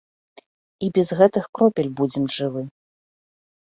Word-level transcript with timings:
І 0.87 0.89
без 0.95 1.13
гэтых 1.21 1.45
кропель 1.59 1.95
будзем 2.03 2.25
жывы. 2.41 2.69